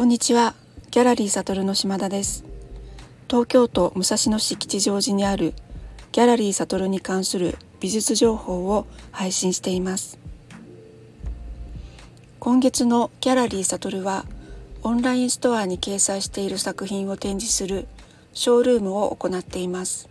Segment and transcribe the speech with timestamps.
[0.00, 0.54] こんにちは。
[0.90, 2.46] ギャラリーサトルの島田です。
[3.28, 5.52] 東京都武蔵野市吉祥寺にある
[6.10, 10.18] ギャラリーサトルに関する美術情報を配信しています。
[12.38, 14.24] 今月のギャラリーサトルは
[14.82, 17.86] オンラインストアに掲載している作品を展示する
[18.32, 20.08] ショールームを行っています。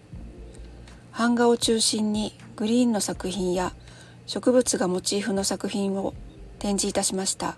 [1.17, 3.73] 版画を中心にグリーンの作品や
[4.27, 6.13] 植物がモチーフの作品を
[6.59, 7.57] 展示いたしました。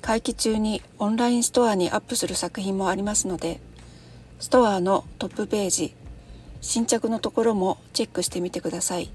[0.00, 3.60] 会期中にオンラインストアにアップする作品もありますので
[4.38, 5.94] ストアのトップページ
[6.60, 9.10] 新着のところもチェックしてみてください。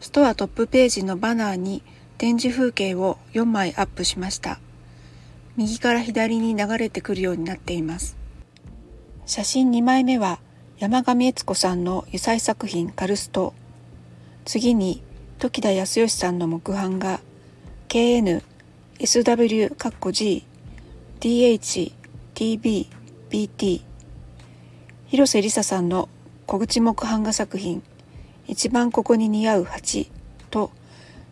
[0.00, 1.82] ストアトップページのバナーに
[2.16, 4.60] 展示風景を4枚アップしました。
[5.56, 8.16] 右から左に流れてくるようになっています。
[9.26, 10.38] 写真2枚目は
[10.78, 13.54] 山上悦子さんの油彩作品カルスト。
[14.44, 15.02] 次に
[15.38, 17.20] 時田康義さんの木版画
[17.88, 18.42] KN、
[18.98, 20.44] SW、G、
[21.20, 21.92] DH、
[22.34, 22.86] TB、
[23.30, 23.80] BT、
[25.06, 26.10] 広瀬りささんの
[26.44, 27.82] 小口木版画作品、
[28.46, 30.10] 一番ここに似合う8
[30.50, 30.70] と、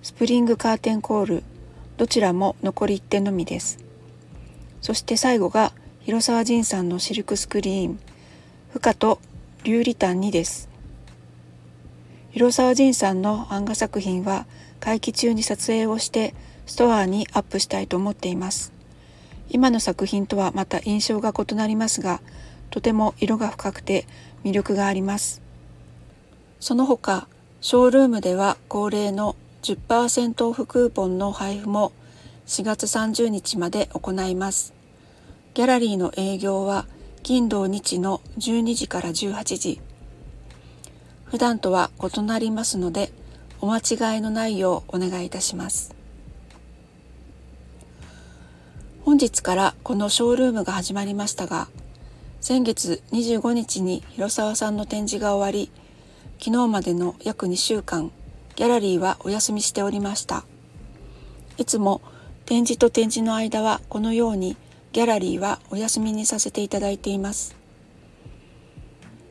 [0.02, 1.42] スプリングカーテンコール、
[1.98, 3.78] どちらも残り1点のみです。
[4.80, 8.00] そして最後が、広沢仁さんのシルクスクリーン、
[8.72, 9.20] 負荷と
[9.64, 10.70] リュウリタン2です。
[12.30, 14.46] 広沢仁さんの版画作品は、
[14.80, 16.34] 会期中に撮影をして
[16.66, 18.72] ストアにアップしたいと思っています。
[19.48, 22.20] 今の作品とはまた印象が異なりますが、
[22.70, 24.06] とても色が深くて
[24.44, 25.40] 魅力があります。
[26.60, 27.28] その他、
[27.60, 31.92] ショールームでは恒例の10%オフクーポンの配布も
[32.46, 34.74] 4月30日まで行います。
[35.54, 36.86] ギャラリーの営業は
[37.22, 39.80] 金土日の12時から18時。
[41.24, 43.10] 普段とは異なりますので、
[43.60, 45.95] お間違いのないようお願いいたします。
[49.06, 51.68] 本日からこのショールームが始まりましたが、
[52.40, 55.70] 先月25日に広沢さんの展示が終わり、
[56.40, 58.10] 昨日までの約2週間、
[58.56, 60.44] ギャラリーはお休みしておりました。
[61.56, 62.02] いつも
[62.46, 64.56] 展示と展示の間はこのように
[64.90, 67.54] ギャラリーはお休みにさせていただいています。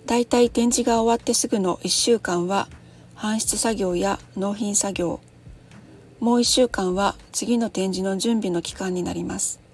[0.05, 2.69] だいたい展示が終わってすぐの1週間は
[3.17, 5.19] 搬出作業や納品作業、
[6.21, 9.64] もう1週間は次の展示の準備の期間になります。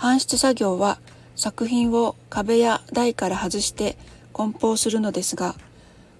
[0.00, 0.98] 搬出作業は
[1.36, 3.98] 作品を壁や台から外して
[4.32, 5.54] 梱包するのですが、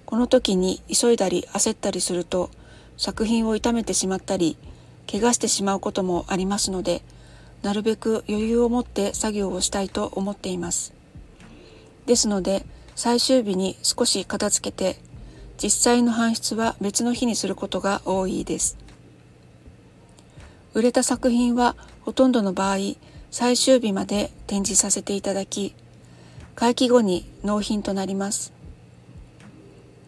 [0.05, 2.51] この時に急いだり焦ったりすると
[2.95, 4.55] 作品を傷めてしまったり、
[5.09, 7.01] 怪我してしまうこともありますので、
[7.63, 10.93] なるべく余裕を持って作業をしたいと思っています。
[12.05, 12.63] ですので、
[12.95, 14.99] 最終日に少し片付けて、
[15.57, 18.77] 実際の搬出は別の日にすることが多いです。
[20.75, 22.77] 売れた作品はほとんどの場合、
[23.31, 25.73] 最終日まで展示させていただき、
[26.53, 28.51] 会期後に納品となります。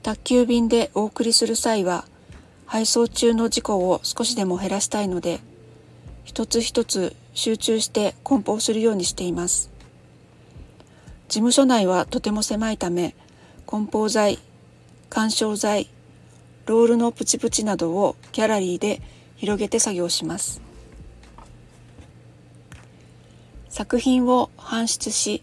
[0.04, 2.04] 宅急便でお送りする際は、
[2.66, 5.40] 配送中の事故を少しでも減らしたいので、
[6.26, 9.72] 一つ一つ集中して梱包するようにしています。
[11.30, 13.16] 事務所内はとても狭いため、
[13.66, 14.38] 梱包材、
[15.10, 15.90] 干渉材、
[16.66, 19.02] ロールのプチプチなどをギャラリーで
[19.38, 20.73] 広げて作業します。
[23.74, 25.42] 作品を搬出し、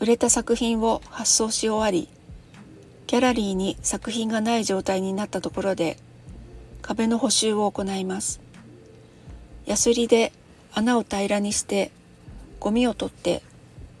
[0.00, 2.08] 売れた作品を発送し終わり、
[3.06, 5.98] ギャラリーに作品がない状態になったところで、
[6.80, 8.40] 壁の補修を行います。
[9.66, 10.32] ヤスリで
[10.72, 11.90] 穴を平らにして、
[12.58, 13.42] ゴミを取って、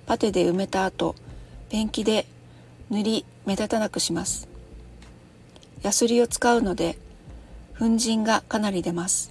[0.06, 1.14] パテで埋めた後、
[1.68, 2.24] ペンキで
[2.88, 4.48] 塗り目立たなくします。
[5.82, 6.96] ヤスリを使うので、
[7.78, 9.30] 粉塵がかなり出ます。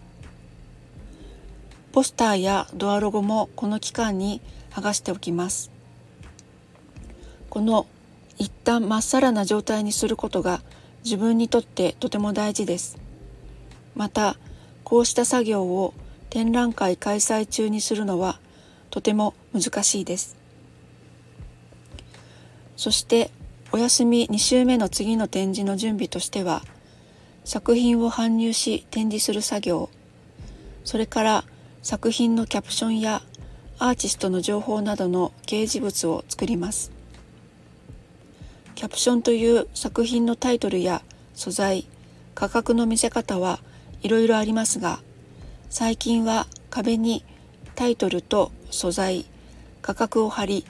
[1.92, 4.42] ポスターやドアロゴもこの期間に
[4.72, 5.72] 剥がしておきます。
[7.50, 7.86] この
[8.38, 10.62] 一旦まっさらな状態にすることが
[11.04, 12.98] 自分にとってとても大事です。
[13.94, 14.38] また、
[14.84, 15.94] こうした作業を
[16.30, 18.40] 展覧会開催中にするのは
[18.90, 20.38] とても難しいです。
[22.78, 23.32] そして
[23.74, 26.64] お休み2週目の次の展示の準備としては
[27.44, 29.90] 作品を搬入し展示する作業
[30.84, 31.44] それから
[31.84, 33.24] 作品のキャプションや
[33.80, 36.92] アーティストの情報などの掲示物を作ります。
[38.76, 41.02] キャプションという作品のタイトルや
[41.34, 41.88] 素材、
[42.36, 43.60] 価格の見せ方は
[44.04, 45.00] いろいろありますが、
[45.72, 47.26] 最近は壁に
[47.74, 49.26] タイトルと素材、
[49.82, 50.66] 価格を貼り、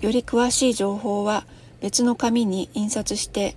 [0.00, 1.44] より詳しい情報は
[1.82, 3.56] 別の紙に印刷して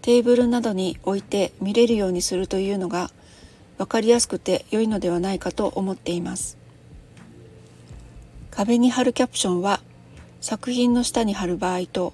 [0.00, 3.10] テーブルなどに置いて見れるようにするというのが
[3.82, 6.56] 分かりやすくて良いのではないかと思っています。
[8.52, 9.80] 壁に貼るキャプションは
[10.40, 12.12] 作品の下に貼る場合と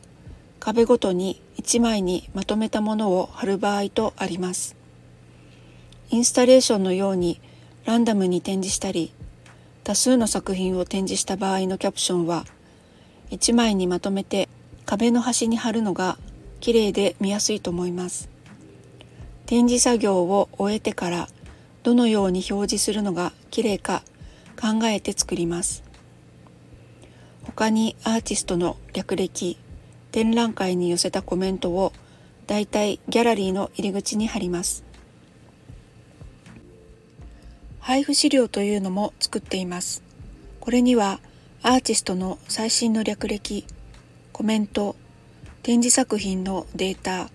[0.60, 4.76] 壁ごとに1枚にまとめたものを貼る場合とあります。
[6.08, 7.38] インスタレーションのように
[7.84, 9.12] ランダムに展示したり
[9.84, 12.46] 多数の作品を展示した場合のキャプションは
[13.30, 14.48] 1枚にまとめて
[14.86, 16.16] 壁の端に貼るのが
[16.60, 18.30] 綺麗で見やすいと思います。
[19.44, 21.28] 展示作業を終えてから
[21.88, 24.02] どのように表示するのが綺麗か
[24.60, 25.82] 考えて作ります。
[27.44, 29.56] 他にアーティストの略歴
[30.12, 31.94] 展覧会に寄せたコメントを
[32.46, 34.84] だいたいギャラリーの入り口に貼ります。
[37.80, 40.02] 配布資料というのも作っています。
[40.60, 41.20] これには
[41.62, 43.64] アーティストの最新の略歴
[44.34, 44.94] コメント
[45.62, 47.30] 展示作品のデータ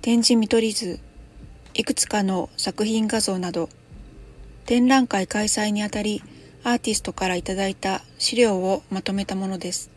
[0.00, 0.98] 展示見取り図
[1.80, 3.70] いくつかの作品画像など
[4.66, 6.22] 展覧会開催にあたり
[6.62, 9.90] アーティストからいただいた資料をまとめたものです。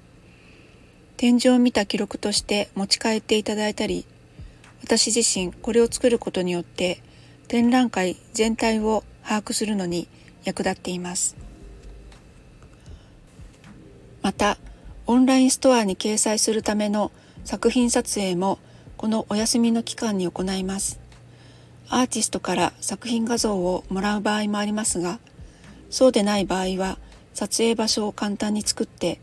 [1.18, 4.06] 展示を見た記録として持ち帰っていただいたり
[4.81, 7.03] 私自身これを作ることによって
[7.50, 10.07] 展覧会全体を把握するのに
[10.45, 11.35] 役立っています。
[14.21, 14.57] また
[15.06, 17.12] オンラインストアに掲載するための
[17.44, 18.57] 作品撮影も
[18.95, 21.02] このお休みの期間に行います。
[21.89, 25.19] アーティストから作品画像をもらう場合もありますが
[25.89, 26.97] そうでない場合は
[27.33, 29.19] 撮影場所を簡単に作って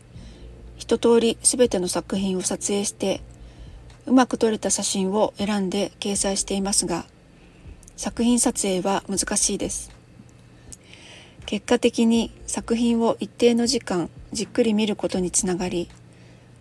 [0.77, 3.21] 一通り全ての作品を撮影して
[4.05, 7.05] うまく撮れた写真を選んで掲載していますが
[7.97, 9.91] 作品撮影は難しいです。
[11.45, 15.89] 結果的に作品を一定の時間じっくり見ることにつながり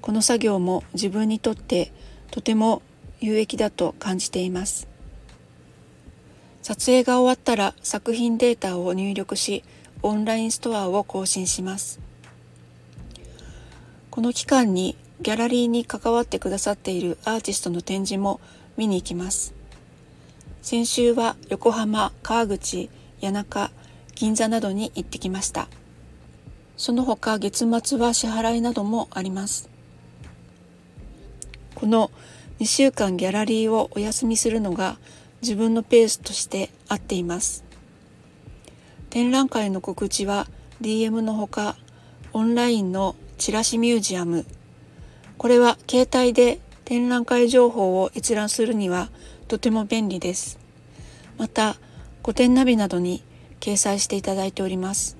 [0.02, 1.92] この作業も自分にとって
[2.30, 2.82] とても
[3.20, 4.89] 有益だと感じています。
[6.62, 9.64] 撮影が終わったら作品データを入力し
[10.02, 12.00] オンラインストアを更新します。
[14.10, 18.40] この期間にギャラリーに関わってくださっているアーティストの展示も
[18.76, 19.54] 見に行きます。
[20.62, 22.90] 先週は横浜、川口、
[23.20, 23.70] 谷中、
[24.14, 25.68] 銀座などに行ってきました。
[26.76, 29.68] その他月末は支払いなどもあります。
[31.74, 32.10] この
[32.58, 34.98] 2週間ギャラリーをお休みするのが
[35.42, 37.64] 自分のペースとして合っています。
[39.08, 40.46] 展覧会の告知は
[40.80, 41.76] DM のほか
[42.32, 44.44] オンラインのチラシミュージアム。
[45.38, 49.10] これは携帯で展覧会情報を閲覧するには
[49.48, 50.58] とても便利です。
[51.38, 51.76] また
[52.22, 53.22] 古典ナビなどに
[53.60, 55.16] 掲載していただいております。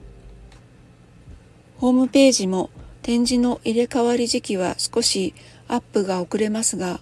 [1.78, 2.68] ホームページも
[3.02, 5.34] 展示の入れ替わり時期は少し
[5.66, 7.00] アップが遅れますが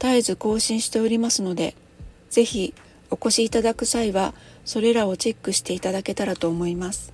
[0.00, 1.76] 絶えず更新しておりますので
[2.30, 2.74] ぜひ
[3.10, 4.34] お越しいただく際は
[4.64, 7.12] それらをチェックしていただけたらと思います。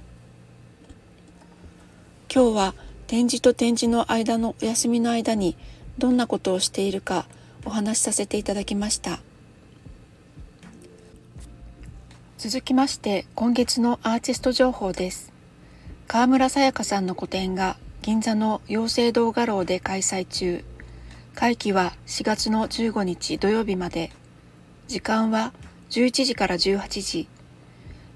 [2.32, 2.74] 今日は
[3.06, 5.56] 展示と展示の間のお休みの間に
[5.96, 7.26] どんなことをしているか
[7.64, 9.20] お話しさせていただきました。
[12.36, 15.32] 続きまして今月のアーティスト情報です。
[16.06, 20.62] 川村さやかさんの個展が銀座の妖精動画廊で開催中。
[21.34, 24.12] 会期は4月の15日土曜日まで。
[24.88, 25.52] 時間は
[25.90, 27.28] 11時から18時。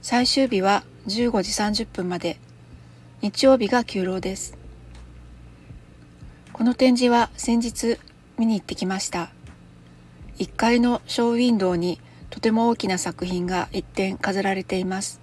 [0.03, 2.39] 最終日は15時30分まで。
[3.23, 4.57] 日曜日が休労です。
[6.53, 7.99] この展示は先日
[8.39, 9.31] 見に行ってきました。
[10.39, 12.01] 1階のショーウィンドウに
[12.31, 15.21] とても大きな作品が一点飾られています。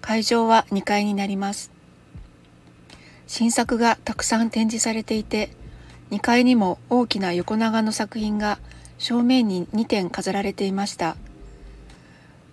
[0.00, 1.72] 会場は2階になります。
[3.26, 5.50] 新作がたくさん展示されていて
[6.12, 8.60] 2階にも大きな横長の作品が
[9.02, 11.16] 正面に2点飾られていました。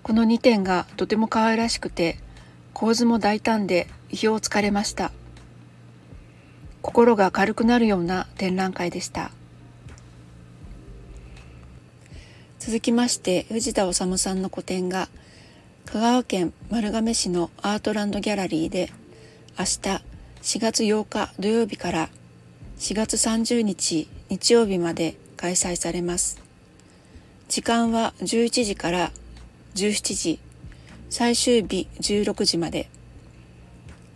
[0.02, 2.18] この2点がとても可愛らしくて
[2.74, 5.12] 構図も大胆で意表をつかれました。
[6.82, 9.30] 心が軽くなるような展覧会でした。
[12.58, 15.08] 続きまして藤田治さんの個展が
[15.86, 18.92] 香川県丸亀市のアートランドギャラリーで
[19.60, 22.10] 明日4月8日土曜日から
[22.80, 26.38] 4月30日日曜日まで開催されます。
[27.48, 29.12] 時間は11時から
[29.76, 30.40] 17時
[31.10, 32.90] 最終日16時まで。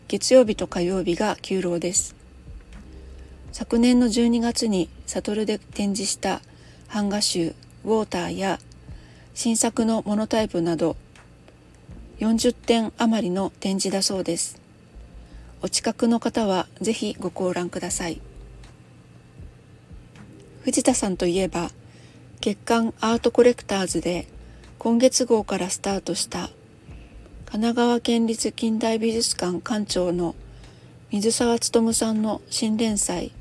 [0.10, 2.14] 月曜日と火曜日が休労です。
[3.54, 6.42] 昨年の12月にサトルで展示した
[6.94, 8.60] 版画集ウォーターや
[9.34, 10.98] 新作のモノタイプなど
[12.20, 14.62] 40点余りの展示だそうです。
[15.62, 18.22] お近くの方はぜひご観覧ください。
[20.64, 21.72] 藤田さんといえば
[22.40, 24.28] 月刊アートコレクターズで
[24.80, 26.50] 今月号からスタートした
[27.46, 30.36] 神奈川県立近代美術館館長の
[31.12, 33.34] 水沢勉さんの新連載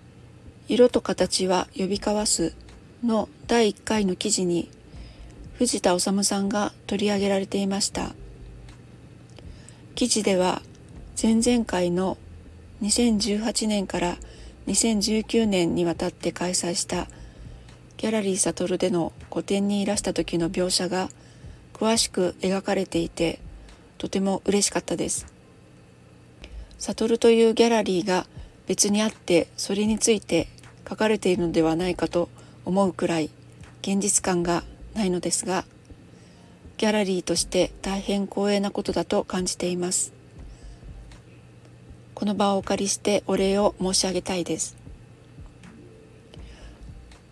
[0.68, 2.54] 「色と形は呼び交わす」
[3.02, 4.70] の第1回の記事に
[5.54, 8.14] 藤田治さんが取り上げられていました。
[9.94, 10.62] 記事では
[11.20, 12.18] 前々回の
[12.82, 14.18] 2018年から
[14.68, 17.08] 2019年にわたって開催した
[17.96, 21.08] ギャラリーサトルでの個展にいらした時の描写が
[21.72, 23.40] 詳しく描かれていて
[23.96, 25.26] とても嬉しかったです。
[26.78, 28.26] サトルというギャラリーが
[28.66, 30.48] 別にあってそれについて
[30.88, 32.28] 書かれているのではないかと
[32.66, 33.30] 思うくらい
[33.80, 35.64] 現実感がないのですが
[36.76, 40.17] ギャラリーとして大変光栄なことだと感じています。
[42.18, 44.76] この場をお借りしてお礼を申し上げたいです。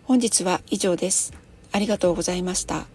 [0.05, 1.33] 本日は以上です。
[1.73, 2.85] ありがとうございました。